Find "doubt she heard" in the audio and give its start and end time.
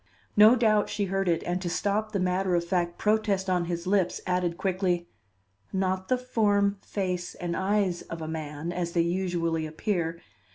0.55-1.29